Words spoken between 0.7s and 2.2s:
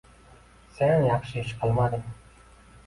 Sen yaxshi ish qilmading